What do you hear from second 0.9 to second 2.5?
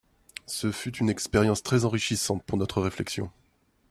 une expérience très enrichissante